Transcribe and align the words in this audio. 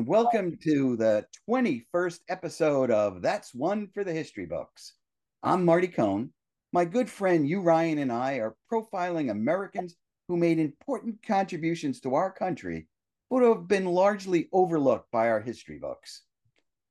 and 0.00 0.08
welcome 0.08 0.56
to 0.56 0.96
the 0.96 1.26
21st 1.46 2.20
episode 2.30 2.90
of 2.90 3.20
That's 3.20 3.54
One 3.54 3.86
for 3.92 4.02
the 4.02 4.14
History 4.14 4.46
Books. 4.46 4.94
I'm 5.42 5.62
Marty 5.62 5.88
Cohn. 5.88 6.32
My 6.72 6.86
good 6.86 7.10
friend 7.10 7.46
Hugh, 7.46 7.60
Ryan 7.60 7.98
and 7.98 8.10
I 8.10 8.36
are 8.36 8.56
profiling 8.72 9.30
Americans 9.30 9.96
who 10.26 10.38
made 10.38 10.58
important 10.58 11.22
contributions 11.22 12.00
to 12.00 12.14
our 12.14 12.32
country, 12.32 12.88
but 13.28 13.42
have 13.42 13.68
been 13.68 13.84
largely 13.84 14.48
overlooked 14.54 15.10
by 15.10 15.28
our 15.28 15.38
history 15.38 15.78
books. 15.78 16.22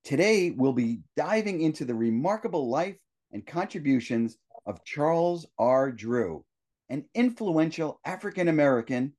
Today, 0.04 0.52
we'll 0.52 0.71
be 0.71 1.02
diving 1.18 1.62
into 1.62 1.86
the 1.86 1.96
remarkable 1.96 2.70
life 2.70 2.98
and 3.32 3.44
contributions 3.44 4.38
of 4.68 4.86
Charles 4.86 5.48
R. 5.57 5.91
Drew, 5.91 6.46
an 6.89 7.05
influential 7.16 8.00
African 8.05 8.50
American 8.50 9.13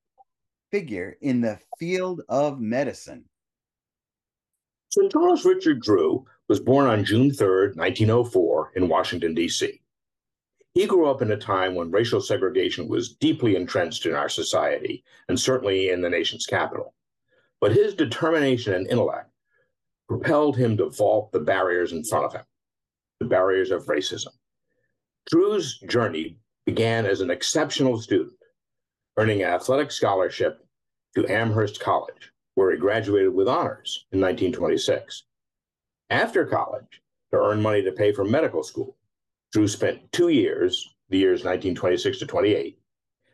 figure 0.71 1.17
in 1.23 1.41
the 1.41 1.59
field 1.81 2.23
of 2.29 2.61
medicine. 2.61 3.25
Sir 4.91 5.09
Charles 5.09 5.45
Richard 5.45 5.81
Drew 5.81 6.27
was 6.49 6.59
born 6.59 6.89
on 6.89 7.05
June 7.05 7.31
3, 7.31 7.75
1904, 7.75 8.73
in 8.75 8.89
Washington, 8.89 9.35
D.C. 9.35 9.81
He 10.75 10.87
grew 10.87 11.09
up 11.09 11.23
in 11.23 11.31
a 11.31 11.37
time 11.37 11.77
when 11.77 11.93
racial 11.93 12.21
segregation 12.21 12.89
was 12.89 13.15
deeply 13.15 13.55
entrenched 13.55 14.05
in 14.05 14.17
our 14.17 14.29
society 14.29 15.05
and 15.29 15.39
certainly 15.39 15.91
in 15.91 16.03
the 16.03 16.11
nation's 16.11 16.45
capital. 16.45 16.93
But 17.61 17.71
his 17.71 17.95
determination 17.95 18.75
and 18.75 18.89
intellect 18.89 19.31
propelled 20.09 20.57
him 20.57 20.77
to 20.79 20.91
vault 20.91 21.31
the 21.31 21.39
barriers 21.39 21.93
in 21.93 22.03
front 22.03 22.25
of 22.25 22.33
him, 22.33 22.45
the 23.21 23.27
barriers 23.27 23.71
of 23.71 23.87
racism. 23.87 24.33
Drew's 25.31 25.79
journey 25.89 26.37
began 26.67 27.07
as 27.07 27.21
an 27.21 27.31
exceptional 27.31 28.01
student, 28.01 28.33
earning 29.17 29.43
an 29.43 29.51
athletic 29.51 29.93
scholarship 29.93 30.67
to 31.15 31.29
Amherst 31.29 31.79
College, 31.79 32.30
where 32.55 32.73
he 32.73 32.79
graduated 32.79 33.33
with 33.35 33.49
honors 33.49 34.07
in 34.13 34.21
1926. 34.21 35.25
After 36.11 36.45
college, 36.45 37.01
to 37.31 37.39
earn 37.39 37.63
money 37.63 37.83
to 37.83 37.93
pay 37.93 38.13
for 38.13 38.25
medical 38.25 38.63
school, 38.63 38.97
Drew 39.53 39.69
spent 39.69 40.11
two 40.13 40.29
years, 40.29 40.95
the 41.09 41.19
years 41.19 41.41
1926 41.41 42.19
to 42.19 42.27
28, 42.27 42.79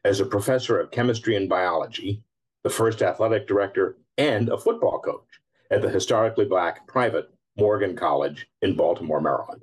as 0.05 0.21
a 0.21 0.27
professor 0.27 0.79
of 0.79 0.91
chemistry 0.91 1.37
and 1.37 1.49
biology, 1.49 2.23
the 2.63 2.71
first 2.71 3.03
athletic 3.03 3.47
director, 3.47 3.99
and 4.19 4.49
a 4.49 4.59
football 4.59 5.01
coach 5.01 5.41
at 5.71 5.83
the 5.83 5.89
historically 5.89 6.45
black 6.45 6.87
private 6.87 7.29
Morgan 7.57 7.97
College 7.97 8.47
in 8.63 8.77
Baltimore, 8.77 9.21
Maryland. 9.21 9.63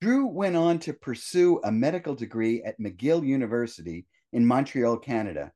Drew 0.00 0.26
went 0.26 0.56
on 0.56 0.78
to 0.80 0.92
pursue 0.92 1.60
a 1.64 1.72
medical 1.72 2.14
degree 2.14 2.62
at 2.62 2.80
McGill 2.80 3.26
University 3.26 4.06
in 4.32 4.46
Montreal, 4.46 4.96
Canada. 4.98 5.52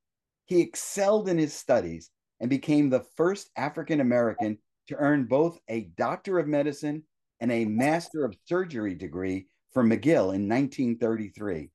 He 0.46 0.60
excelled 0.60 1.28
in 1.28 1.38
his 1.38 1.54
studies 1.54 2.10
and 2.40 2.50
became 2.50 2.90
the 2.90 3.04
first 3.16 3.50
African 3.56 4.00
American 4.00 4.58
to 4.88 4.96
earn 4.96 5.24
both 5.24 5.58
a 5.68 5.90
Doctor 5.96 6.38
of 6.38 6.46
Medicine 6.46 7.02
and 7.40 7.50
a 7.50 7.64
Master 7.64 8.24
of 8.24 8.36
Surgery 8.46 8.94
degree 8.94 9.46
from 9.72 9.90
McGill 9.90 10.34
in 10.34 10.48
1933. 10.48 11.70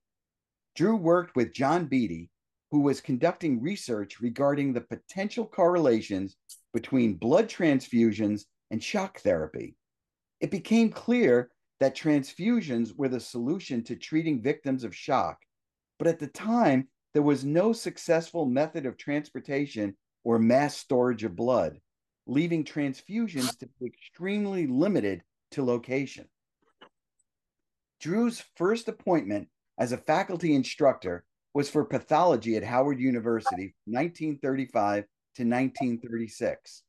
Drew 0.75 0.95
worked 0.95 1.35
with 1.35 1.53
John 1.53 1.85
Beattie, 1.85 2.29
who 2.71 2.81
was 2.81 3.01
conducting 3.01 3.61
research 3.61 4.21
regarding 4.21 4.73
the 4.73 4.81
potential 4.81 5.45
correlations 5.45 6.37
between 6.73 7.15
blood 7.15 7.49
transfusions 7.49 8.45
and 8.71 8.83
shock 8.83 9.19
therapy. 9.19 9.75
It 10.39 10.51
became 10.51 10.89
clear 10.89 11.49
that 11.79 11.95
transfusions 11.95 12.95
were 12.95 13.09
the 13.09 13.19
solution 13.19 13.83
to 13.85 13.95
treating 13.95 14.41
victims 14.41 14.83
of 14.83 14.95
shock, 14.95 15.39
but 15.97 16.07
at 16.07 16.19
the 16.19 16.27
time, 16.27 16.87
there 17.13 17.23
was 17.23 17.43
no 17.43 17.73
successful 17.73 18.45
method 18.45 18.85
of 18.85 18.97
transportation 18.97 19.95
or 20.23 20.39
mass 20.39 20.77
storage 20.77 21.23
of 21.23 21.35
blood, 21.35 21.79
leaving 22.27 22.63
transfusions 22.63 23.57
to 23.57 23.67
be 23.79 23.87
extremely 23.87 24.67
limited 24.67 25.23
to 25.51 25.63
location. 25.63 26.27
Drew's 27.99 28.43
first 28.55 28.87
appointment 28.87 29.49
as 29.77 29.91
a 29.91 29.97
faculty 29.97 30.55
instructor 30.55 31.25
was 31.53 31.69
for 31.69 31.83
pathology 31.83 32.55
at 32.55 32.63
Howard 32.63 32.99
University 32.99 33.73
from 33.83 33.93
1935 33.93 35.03
to 35.35 35.43
1936. 35.43 36.83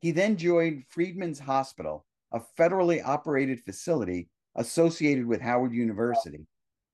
He 0.00 0.10
then 0.10 0.36
joined 0.36 0.84
Freedmen's 0.90 1.38
Hospital, 1.38 2.04
a 2.32 2.40
federally 2.58 3.02
operated 3.04 3.62
facility 3.64 4.28
associated 4.56 5.26
with 5.26 5.40
Howard 5.40 5.72
University, 5.72 6.46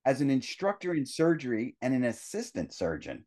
as 0.04 0.20
an 0.20 0.30
instructor 0.30 0.94
in 0.94 1.04
surgery 1.04 1.76
and 1.82 1.92
an 1.92 2.04
assistant 2.04 2.72
surgeon. 2.72 3.24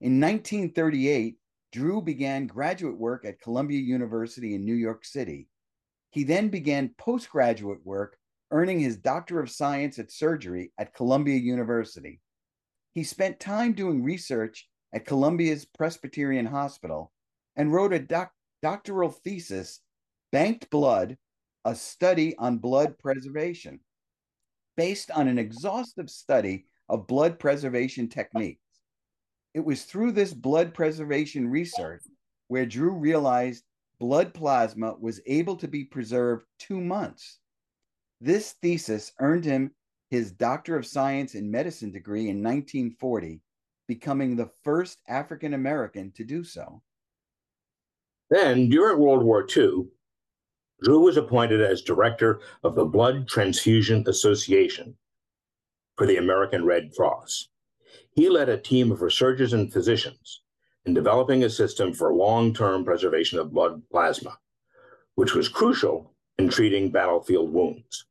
In 0.00 0.20
1938, 0.20 1.36
Drew 1.76 2.00
began 2.00 2.46
graduate 2.46 2.96
work 2.96 3.26
at 3.26 3.38
Columbia 3.38 3.78
University 3.78 4.54
in 4.54 4.64
New 4.64 4.76
York 4.76 5.04
City. 5.04 5.46
He 6.08 6.24
then 6.24 6.48
began 6.48 6.94
postgraduate 6.96 7.84
work, 7.84 8.16
earning 8.50 8.80
his 8.80 8.96
Doctor 8.96 9.40
of 9.40 9.50
Science 9.50 9.98
at 9.98 10.10
Surgery 10.10 10.72
at 10.78 10.94
Columbia 10.94 11.36
University. 11.36 12.22
He 12.94 13.04
spent 13.04 13.38
time 13.38 13.74
doing 13.74 14.02
research 14.02 14.66
at 14.94 15.04
Columbia's 15.04 15.66
Presbyterian 15.66 16.46
Hospital 16.46 17.12
and 17.56 17.70
wrote 17.70 17.92
a 17.92 17.98
doc- 17.98 18.32
doctoral 18.62 19.10
thesis, 19.10 19.80
Banked 20.32 20.70
Blood, 20.70 21.18
a 21.66 21.74
study 21.74 22.34
on 22.38 22.56
blood 22.56 22.98
preservation, 22.98 23.80
based 24.78 25.10
on 25.10 25.28
an 25.28 25.38
exhaustive 25.38 26.08
study 26.08 26.68
of 26.88 27.06
blood 27.06 27.38
preservation 27.38 28.08
techniques. 28.08 28.65
It 29.56 29.64
was 29.64 29.84
through 29.84 30.12
this 30.12 30.34
blood 30.34 30.74
preservation 30.74 31.48
research 31.48 32.02
where 32.48 32.66
Drew 32.66 32.90
realized 32.90 33.64
blood 33.98 34.34
plasma 34.34 34.94
was 35.00 35.22
able 35.24 35.56
to 35.56 35.66
be 35.66 35.82
preserved 35.82 36.44
two 36.58 36.78
months. 36.78 37.38
This 38.20 38.52
thesis 38.60 39.12
earned 39.18 39.46
him 39.46 39.70
his 40.10 40.30
Doctor 40.30 40.76
of 40.76 40.84
Science 40.84 41.34
in 41.34 41.50
Medicine 41.50 41.90
degree 41.90 42.28
in 42.28 42.42
1940, 42.42 43.40
becoming 43.88 44.36
the 44.36 44.50
first 44.62 44.98
African 45.08 45.54
American 45.54 46.12
to 46.12 46.24
do 46.24 46.44
so. 46.44 46.82
Then, 48.28 48.68
during 48.68 48.98
World 48.98 49.24
War 49.24 49.46
II, 49.56 49.86
Drew 50.82 51.00
was 51.00 51.16
appointed 51.16 51.62
as 51.62 51.80
director 51.80 52.42
of 52.62 52.74
the 52.74 52.84
Blood 52.84 53.26
Transfusion 53.26 54.04
Association 54.06 54.94
for 55.96 56.06
the 56.06 56.18
American 56.18 56.66
Red 56.66 56.90
Cross. 56.94 57.48
He 58.12 58.28
led 58.28 58.48
a 58.48 58.58
team 58.58 58.92
of 58.92 59.02
researchers 59.02 59.52
and 59.52 59.72
physicians 59.72 60.42
in 60.84 60.94
developing 60.94 61.44
a 61.44 61.50
system 61.50 61.92
for 61.92 62.14
long 62.14 62.54
term 62.54 62.84
preservation 62.84 63.38
of 63.38 63.52
blood 63.52 63.82
plasma, 63.90 64.38
which 65.14 65.34
was 65.34 65.48
crucial 65.48 66.14
in 66.38 66.48
treating 66.48 66.90
battlefield 66.90 67.52
wounds. 67.52 68.06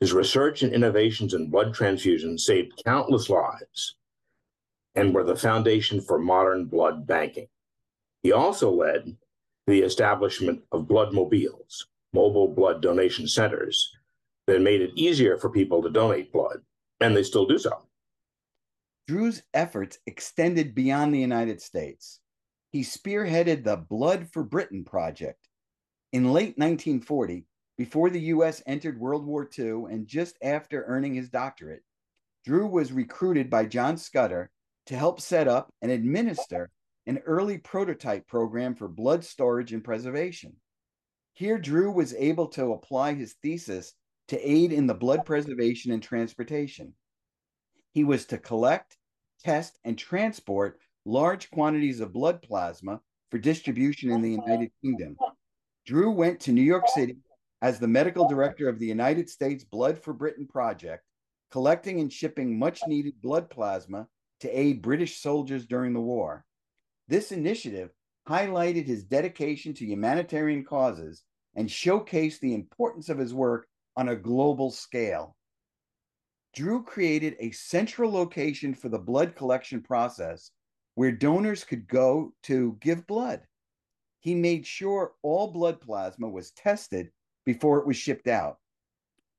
His 0.00 0.12
research 0.12 0.62
and 0.62 0.72
innovations 0.72 1.32
in 1.32 1.50
blood 1.50 1.74
transfusion 1.74 2.36
saved 2.36 2.82
countless 2.84 3.30
lives 3.30 3.94
and 4.94 5.14
were 5.14 5.24
the 5.24 5.36
foundation 5.36 6.00
for 6.00 6.18
modern 6.18 6.66
blood 6.66 7.06
banking. 7.06 7.48
He 8.22 8.32
also 8.32 8.70
led 8.70 9.16
the 9.66 9.80
establishment 9.82 10.62
of 10.72 10.88
blood 10.88 11.12
mobiles, 11.12 11.86
mobile 12.12 12.48
blood 12.48 12.82
donation 12.82 13.28
centers, 13.28 13.96
that 14.46 14.60
made 14.60 14.80
it 14.80 14.90
easier 14.96 15.38
for 15.38 15.48
people 15.48 15.82
to 15.82 15.90
donate 15.90 16.32
blood, 16.32 16.62
and 17.00 17.16
they 17.16 17.22
still 17.22 17.46
do 17.46 17.58
so. 17.58 17.82
Drew's 19.08 19.42
efforts 19.52 19.98
extended 20.06 20.74
beyond 20.74 21.12
the 21.12 21.20
United 21.20 21.60
States. 21.60 22.20
He 22.70 22.82
spearheaded 22.82 23.64
the 23.64 23.76
Blood 23.76 24.30
for 24.32 24.44
Britain 24.44 24.84
project. 24.84 25.48
In 26.12 26.32
late 26.32 26.56
1940, 26.56 27.44
before 27.76 28.10
the 28.10 28.20
U.S. 28.20 28.62
entered 28.66 29.00
World 29.00 29.26
War 29.26 29.48
II 29.58 29.84
and 29.90 30.06
just 30.06 30.36
after 30.42 30.84
earning 30.84 31.14
his 31.14 31.30
doctorate, 31.30 31.82
Drew 32.44 32.66
was 32.66 32.92
recruited 32.92 33.50
by 33.50 33.66
John 33.66 33.96
Scudder 33.96 34.50
to 34.86 34.96
help 34.96 35.20
set 35.20 35.48
up 35.48 35.72
and 35.82 35.90
administer 35.90 36.70
an 37.06 37.18
early 37.26 37.58
prototype 37.58 38.26
program 38.28 38.74
for 38.74 38.88
blood 38.88 39.24
storage 39.24 39.72
and 39.72 39.82
preservation. 39.82 40.54
Here, 41.34 41.58
Drew 41.58 41.90
was 41.90 42.14
able 42.14 42.46
to 42.48 42.72
apply 42.72 43.14
his 43.14 43.34
thesis 43.42 43.94
to 44.28 44.38
aid 44.48 44.72
in 44.72 44.86
the 44.86 44.94
blood 44.94 45.24
preservation 45.24 45.92
and 45.92 46.02
transportation. 46.02 46.94
He 47.92 48.04
was 48.04 48.26
to 48.26 48.38
collect, 48.38 48.96
test, 49.44 49.78
and 49.84 49.98
transport 49.98 50.78
large 51.04 51.50
quantities 51.50 52.00
of 52.00 52.12
blood 52.12 52.42
plasma 52.42 53.00
for 53.30 53.38
distribution 53.38 54.10
in 54.10 54.22
the 54.22 54.30
United 54.30 54.70
Kingdom. 54.82 55.16
Drew 55.86 56.10
went 56.10 56.40
to 56.40 56.52
New 56.52 56.62
York 56.62 56.88
City 56.88 57.18
as 57.60 57.78
the 57.78 57.88
medical 57.88 58.28
director 58.28 58.68
of 58.68 58.78
the 58.78 58.86
United 58.86 59.28
States 59.28 59.64
Blood 59.64 59.98
for 59.98 60.12
Britain 60.12 60.46
project, 60.46 61.04
collecting 61.50 62.00
and 62.00 62.12
shipping 62.12 62.58
much 62.58 62.80
needed 62.86 63.20
blood 63.20 63.50
plasma 63.50 64.06
to 64.40 64.58
aid 64.58 64.82
British 64.82 65.20
soldiers 65.20 65.66
during 65.66 65.92
the 65.92 66.00
war. 66.00 66.44
This 67.08 67.30
initiative 67.30 67.90
highlighted 68.28 68.86
his 68.86 69.04
dedication 69.04 69.74
to 69.74 69.84
humanitarian 69.84 70.64
causes 70.64 71.22
and 71.54 71.68
showcased 71.68 72.40
the 72.40 72.54
importance 72.54 73.08
of 73.08 73.18
his 73.18 73.34
work 73.34 73.66
on 73.96 74.08
a 74.08 74.16
global 74.16 74.70
scale. 74.70 75.36
Drew 76.54 76.82
created 76.82 77.36
a 77.38 77.50
central 77.52 78.10
location 78.12 78.74
for 78.74 78.88
the 78.88 78.98
blood 78.98 79.34
collection 79.36 79.80
process 79.80 80.50
where 80.94 81.12
donors 81.12 81.64
could 81.64 81.88
go 81.88 82.34
to 82.44 82.76
give 82.80 83.06
blood. 83.06 83.46
he 84.20 84.34
made 84.34 84.66
sure 84.66 85.14
all 85.22 85.50
blood 85.50 85.80
plasma 85.80 86.28
was 86.28 86.52
tested 86.52 87.10
before 87.44 87.78
it 87.78 87.86
was 87.86 87.96
shipped 87.96 88.28
out. 88.28 88.58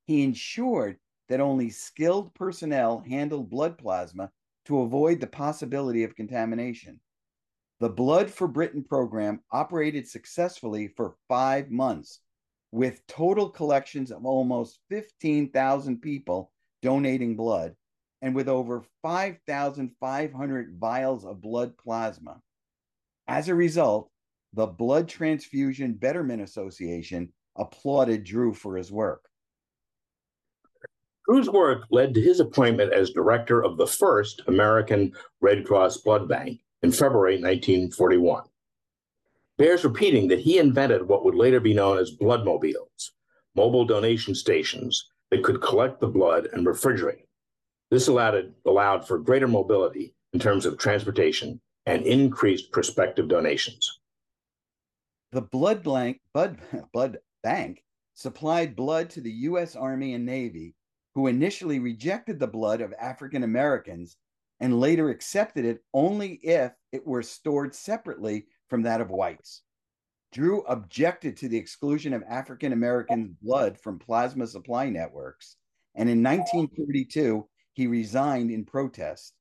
He 0.06 0.24
ensured 0.24 0.98
that 1.30 1.40
only 1.40 1.70
skilled 1.70 2.34
personnel 2.34 3.04
handled 3.08 3.50
blood 3.50 3.78
plasma 3.78 4.32
to 4.66 4.82
avoid 4.82 5.20
the 5.20 5.28
possibility 5.28 6.04
of 6.04 6.16
contamination. 6.16 7.00
The 7.80 7.90
Blood 7.90 8.32
for 8.32 8.48
Britain 8.48 8.84
program 8.84 9.42
operated 9.52 10.08
successfully 10.08 10.88
for 10.88 11.16
five 11.28 11.70
months, 11.70 12.20
with 12.72 13.06
total 13.08 13.50
collections 13.50 14.12
of 14.12 14.26
almost 14.26 14.80
15,000 14.90 16.02
people 16.02 16.52
donating 16.84 17.36
blood 17.36 17.74
and 18.22 18.36
with 18.36 18.48
over 18.48 18.84
5,500 19.02 20.78
vials 20.80 21.26
of 21.26 21.42
blood 21.42 21.78
plasma. 21.78 22.40
As 23.28 23.48
a 23.48 23.56
result, 23.56 24.12
the 24.54 24.68
Blood 24.68 25.08
Transfusion 25.08 25.94
Betterment 25.94 26.42
Association 26.42 27.30
applauded 27.56 28.24
Drew 28.24 28.54
for 28.54 28.76
his 28.78 28.92
work. 28.92 29.24
Drew's 31.26 31.50
work 31.50 31.86
led 31.90 32.14
to 32.14 32.22
his 32.22 32.42
appointment 32.42 32.92
as 32.94 33.12
director 33.12 33.64
of 33.64 33.78
the 33.78 33.88
first 33.88 34.42
American 34.48 35.14
Red 35.40 35.66
Cross 35.66 35.98
Blood 35.98 36.28
Bank 36.28 36.60
in 36.82 36.92
February 36.92 37.36
1941. 37.36 38.44
Bears 39.58 39.86
repeating 39.86 40.28
that 40.28 40.40
he 40.40 40.58
invented 40.58 41.08
what 41.08 41.24
would 41.24 41.36
later 41.36 41.62
be 41.62 41.74
known 41.74 41.98
as 41.98 42.12
blood 42.12 42.44
mobiles, 42.44 43.14
mobile 43.56 43.86
donation 43.86 44.36
stations 44.36 45.10
that 45.34 45.44
could 45.44 45.62
collect 45.64 46.00
the 46.00 46.08
blood 46.08 46.48
and 46.54 46.68
refrigerate 46.68 47.22
it. 47.22 47.30
This 47.90 48.08
allowed, 48.08 48.54
allowed 48.68 49.08
for 49.08 49.18
greater 49.18 49.48
mobility 49.48 50.14
in 50.32 50.40
terms 50.40 50.68
of 50.68 50.78
transportation 50.78 51.60
and 51.88 52.04
increased 52.04 52.72
prospective 52.72 53.28
donations. 53.30 54.00
The 55.32 55.42
blood, 55.42 55.82
blank, 55.82 56.22
blood, 56.36 56.60
blood 56.94 57.18
bank 57.42 57.84
supplied 58.14 58.76
blood 58.76 59.10
to 59.10 59.22
the 59.22 59.32
U.S. 59.32 59.76
Army 59.76 60.14
and 60.14 60.24
Navy, 60.24 60.76
who 61.16 61.26
initially 61.26 61.80
rejected 61.80 62.40
the 62.40 62.46
blood 62.46 62.80
of 62.80 62.94
African 63.02 63.42
Americans 63.42 64.18
and 64.60 64.80
later 64.80 65.10
accepted 65.10 65.66
it 65.66 65.84
only 65.96 66.34
if 66.44 66.74
it 66.92 67.08
were 67.08 67.24
stored 67.24 67.74
separately 67.74 68.46
from 68.70 68.84
that 68.84 69.02
of 69.02 69.10
whites. 69.10 69.64
Drew 70.34 70.62
objected 70.64 71.38
to 71.38 71.48
the 71.48 71.58
exclusion 71.58 72.12
of 72.12 72.24
African 72.24 72.74
American 72.74 73.38
blood 73.44 73.80
from 73.80 74.00
plasma 74.00 74.48
supply 74.48 74.90
networks, 74.90 75.58
and 75.94 76.10
in 76.10 76.24
1932, 76.24 77.48
he 77.74 77.86
resigned 77.86 78.50
in 78.50 78.66
protest. 78.66 79.36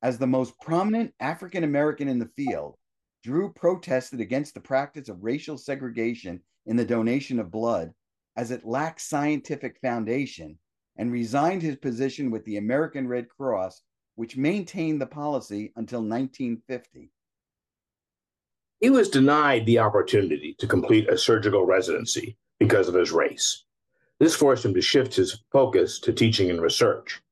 As 0.00 0.16
the 0.16 0.26
most 0.26 0.58
prominent 0.62 1.12
African 1.20 1.64
American 1.64 2.08
in 2.08 2.18
the 2.18 2.30
field, 2.34 2.76
Drew 3.22 3.52
protested 3.52 4.20
against 4.20 4.54
the 4.54 4.60
practice 4.60 5.10
of 5.10 5.22
racial 5.22 5.58
segregation 5.58 6.42
in 6.64 6.76
the 6.76 6.84
donation 6.86 7.38
of 7.38 7.50
blood 7.50 7.92
as 8.36 8.50
it 8.50 8.64
lacked 8.64 9.02
scientific 9.02 9.78
foundation 9.82 10.58
and 10.96 11.12
resigned 11.12 11.60
his 11.60 11.76
position 11.76 12.30
with 12.30 12.42
the 12.46 12.56
American 12.56 13.06
Red 13.06 13.28
Cross 13.28 13.82
which 14.14 14.38
maintained 14.38 14.98
the 14.98 15.06
policy 15.06 15.74
until 15.76 16.00
1950. 16.00 17.10
He 18.80 18.90
was 18.90 19.08
denied 19.08 19.64
the 19.64 19.78
opportunity 19.78 20.54
to 20.58 20.66
complete 20.66 21.08
a 21.08 21.16
surgical 21.16 21.64
residency 21.64 22.36
because 22.58 22.88
of 22.88 22.94
his 22.94 23.10
race. 23.10 23.64
This 24.20 24.34
forced 24.34 24.66
him 24.66 24.74
to 24.74 24.82
shift 24.82 25.14
his 25.14 25.42
focus 25.50 25.98
to 26.00 26.12
teaching 26.12 26.50
and 26.50 26.60
research. 26.60 27.22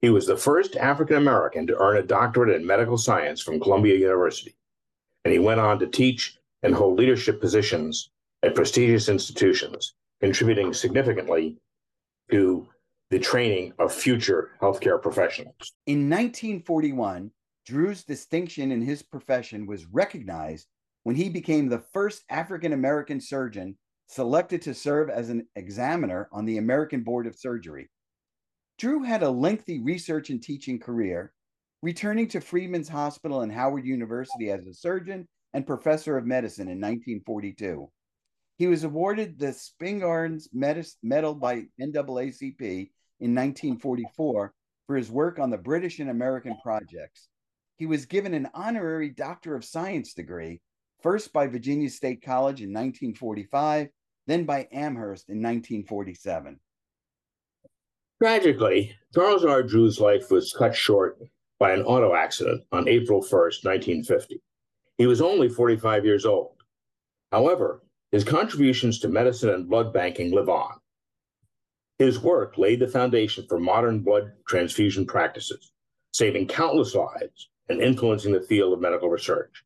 He 0.00 0.10
was 0.10 0.26
the 0.26 0.36
first 0.36 0.76
African 0.76 1.16
American 1.16 1.66
to 1.66 1.76
earn 1.76 1.96
a 1.96 2.02
doctorate 2.04 2.54
in 2.54 2.64
medical 2.64 2.96
science 2.98 3.42
from 3.42 3.58
Columbia 3.58 3.96
University, 3.96 4.54
and 5.24 5.32
he 5.32 5.40
went 5.40 5.58
on 5.58 5.80
to 5.80 5.88
teach 5.88 6.38
and 6.62 6.72
hold 6.72 6.98
leadership 6.98 7.40
positions 7.40 8.10
at 8.44 8.54
prestigious 8.54 9.08
institutions, 9.08 9.94
contributing 10.20 10.72
significantly 10.72 11.56
to 12.30 12.68
the 13.10 13.18
training 13.18 13.72
of 13.80 13.92
future 13.92 14.52
healthcare 14.62 15.02
professionals. 15.02 15.72
In 15.86 16.08
1941, 16.08 17.32
Drew's 17.64 18.04
distinction 18.04 18.70
in 18.70 18.80
his 18.80 19.02
profession 19.02 19.66
was 19.66 19.86
recognized 19.86 20.68
when 21.06 21.14
he 21.14 21.28
became 21.28 21.68
the 21.68 21.84
first 21.92 22.24
African 22.30 22.72
American 22.72 23.20
surgeon 23.20 23.78
selected 24.08 24.60
to 24.60 24.74
serve 24.74 25.08
as 25.08 25.28
an 25.28 25.46
examiner 25.54 26.28
on 26.32 26.44
the 26.44 26.58
American 26.58 27.04
Board 27.04 27.28
of 27.28 27.38
Surgery. 27.38 27.88
Drew 28.76 29.04
had 29.04 29.22
a 29.22 29.30
lengthy 29.30 29.78
research 29.78 30.30
and 30.30 30.42
teaching 30.42 30.80
career, 30.80 31.32
returning 31.80 32.26
to 32.26 32.40
Freedmen's 32.40 32.88
Hospital 32.88 33.42
and 33.42 33.52
Howard 33.52 33.86
University 33.86 34.50
as 34.50 34.66
a 34.66 34.74
surgeon 34.74 35.28
and 35.54 35.64
professor 35.64 36.18
of 36.18 36.26
medicine 36.26 36.66
in 36.66 36.80
1942. 36.80 37.88
He 38.58 38.66
was 38.66 38.82
awarded 38.82 39.38
the 39.38 39.54
Spingarn 39.54 40.40
Medal 41.04 41.34
by 41.36 41.66
NAACP 41.80 42.60
in 43.20 43.32
1944 43.32 44.52
for 44.88 44.96
his 44.96 45.08
work 45.08 45.38
on 45.38 45.50
the 45.50 45.56
British 45.56 46.00
and 46.00 46.10
American 46.10 46.56
projects. 46.64 47.28
He 47.76 47.86
was 47.86 48.06
given 48.06 48.34
an 48.34 48.48
honorary 48.54 49.10
Doctor 49.10 49.54
of 49.54 49.64
Science 49.64 50.12
degree, 50.12 50.62
first 51.02 51.32
by 51.32 51.46
Virginia 51.46 51.90
State 51.90 52.22
College 52.22 52.60
in 52.60 52.70
1945, 52.70 53.88
then 54.26 54.44
by 54.44 54.68
Amherst 54.72 55.28
in 55.28 55.36
1947. 55.36 56.58
Tragically, 58.22 58.94
Charles 59.14 59.44
R. 59.44 59.62
Drew's 59.62 60.00
life 60.00 60.30
was 60.30 60.52
cut 60.52 60.74
short 60.74 61.18
by 61.58 61.72
an 61.72 61.82
auto 61.82 62.14
accident 62.14 62.62
on 62.72 62.88
April 62.88 63.20
1st, 63.20 63.64
1950. 63.64 64.40
He 64.98 65.06
was 65.06 65.20
only 65.20 65.48
45 65.48 66.04
years 66.04 66.24
old. 66.24 66.56
However, 67.30 67.82
his 68.12 68.24
contributions 68.24 68.98
to 69.00 69.08
medicine 69.08 69.50
and 69.50 69.68
blood 69.68 69.92
banking 69.92 70.32
live 70.32 70.48
on. 70.48 70.78
His 71.98 72.20
work 72.20 72.56
laid 72.56 72.80
the 72.80 72.88
foundation 72.88 73.46
for 73.48 73.58
modern 73.58 74.00
blood 74.00 74.32
transfusion 74.46 75.06
practices, 75.06 75.72
saving 76.12 76.48
countless 76.48 76.94
lives 76.94 77.50
and 77.68 77.80
influencing 77.80 78.32
the 78.32 78.42
field 78.42 78.72
of 78.72 78.80
medical 78.80 79.08
research. 79.08 79.64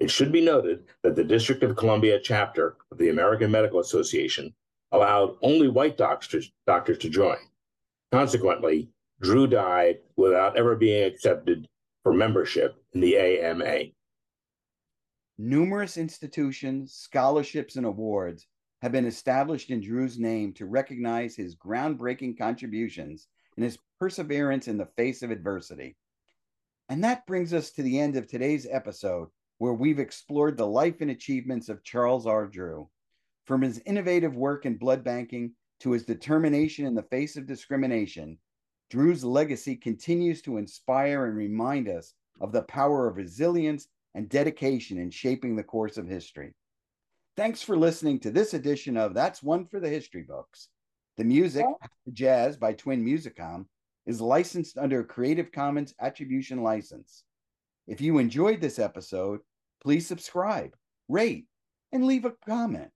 It 0.00 0.10
should 0.10 0.32
be 0.32 0.40
noted 0.40 0.84
that 1.02 1.14
the 1.14 1.24
District 1.24 1.62
of 1.62 1.76
Columbia 1.76 2.18
chapter 2.18 2.78
of 2.90 2.96
the 2.96 3.10
American 3.10 3.50
Medical 3.50 3.80
Association 3.80 4.54
allowed 4.92 5.36
only 5.42 5.68
white 5.68 5.98
doctors, 5.98 6.50
doctors 6.66 6.96
to 6.98 7.10
join. 7.10 7.36
Consequently, 8.10 8.88
Drew 9.20 9.46
died 9.46 9.98
without 10.16 10.56
ever 10.56 10.74
being 10.74 11.04
accepted 11.04 11.68
for 12.02 12.14
membership 12.14 12.82
in 12.94 13.00
the 13.02 13.18
AMA. 13.18 13.92
Numerous 15.36 15.98
institutions, 15.98 16.94
scholarships, 16.94 17.76
and 17.76 17.84
awards 17.84 18.46
have 18.80 18.92
been 18.92 19.06
established 19.06 19.70
in 19.70 19.82
Drew's 19.82 20.18
name 20.18 20.54
to 20.54 20.64
recognize 20.64 21.36
his 21.36 21.54
groundbreaking 21.56 22.38
contributions 22.38 23.28
and 23.56 23.64
his 23.64 23.78
perseverance 23.98 24.66
in 24.66 24.78
the 24.78 24.88
face 24.96 25.22
of 25.22 25.30
adversity. 25.30 25.94
And 26.88 27.04
that 27.04 27.26
brings 27.26 27.52
us 27.52 27.70
to 27.72 27.82
the 27.82 28.00
end 28.00 28.16
of 28.16 28.26
today's 28.26 28.66
episode, 28.68 29.28
where 29.60 29.74
we've 29.74 29.98
explored 29.98 30.56
the 30.56 30.66
life 30.66 31.02
and 31.02 31.10
achievements 31.10 31.68
of 31.68 31.84
Charles 31.84 32.26
R. 32.26 32.46
Drew. 32.46 32.88
From 33.44 33.60
his 33.60 33.78
innovative 33.84 34.34
work 34.34 34.64
in 34.64 34.78
blood 34.78 35.04
banking 35.04 35.52
to 35.80 35.92
his 35.92 36.02
determination 36.02 36.86
in 36.86 36.94
the 36.94 37.02
face 37.02 37.36
of 37.36 37.46
discrimination, 37.46 38.38
Drew's 38.88 39.22
legacy 39.22 39.76
continues 39.76 40.40
to 40.42 40.56
inspire 40.56 41.26
and 41.26 41.36
remind 41.36 41.90
us 41.90 42.14
of 42.40 42.52
the 42.52 42.62
power 42.62 43.06
of 43.06 43.18
resilience 43.18 43.86
and 44.14 44.30
dedication 44.30 44.96
in 44.96 45.10
shaping 45.10 45.56
the 45.56 45.62
course 45.62 45.98
of 45.98 46.08
history. 46.08 46.54
Thanks 47.36 47.60
for 47.60 47.76
listening 47.76 48.18
to 48.20 48.30
this 48.30 48.54
edition 48.54 48.96
of 48.96 49.12
That's 49.12 49.42
One 49.42 49.66
for 49.66 49.78
the 49.78 49.90
History 49.90 50.22
Books. 50.22 50.68
The 51.18 51.24
music, 51.24 51.66
Jazz 52.14 52.56
by 52.56 52.72
Twin 52.72 53.04
Musicom, 53.04 53.66
is 54.06 54.22
licensed 54.22 54.78
under 54.78 55.00
a 55.00 55.04
Creative 55.04 55.52
Commons 55.52 55.92
Attribution 56.00 56.62
License. 56.62 57.24
If 57.86 58.00
you 58.00 58.16
enjoyed 58.16 58.62
this 58.62 58.78
episode, 58.78 59.40
please 59.82 60.06
subscribe, 60.06 60.74
rate, 61.08 61.46
and 61.92 62.04
leave 62.04 62.24
a 62.24 62.32
comment. 62.46 62.90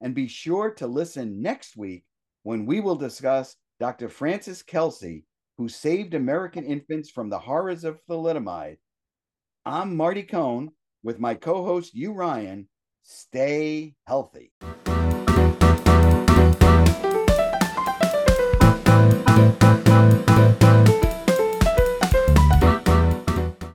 And 0.00 0.14
be 0.14 0.26
sure 0.26 0.70
to 0.74 0.86
listen 0.86 1.42
next 1.42 1.76
week 1.76 2.04
when 2.42 2.66
we 2.66 2.80
will 2.80 2.96
discuss 2.96 3.56
Dr. 3.78 4.08
Frances 4.08 4.62
Kelsey, 4.62 5.24
who 5.58 5.68
saved 5.68 6.14
American 6.14 6.64
infants 6.64 7.10
from 7.10 7.28
the 7.28 7.38
horrors 7.38 7.84
of 7.84 8.00
thalidomide. 8.08 8.78
I'm 9.64 9.96
Marty 9.96 10.24
Cohn 10.24 10.70
with 11.02 11.20
my 11.20 11.34
co 11.34 11.64
host, 11.64 11.94
Hugh 11.94 12.12
Ryan 12.12 12.68
Stay 13.02 13.94
healthy. 14.06 14.52